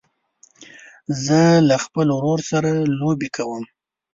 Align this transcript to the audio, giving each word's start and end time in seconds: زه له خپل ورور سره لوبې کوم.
زه 1.25 1.41
له 1.69 1.75
خپل 1.83 2.07
ورور 2.15 2.39
سره 2.51 2.69
لوبې 2.99 3.29
کوم. 3.35 3.63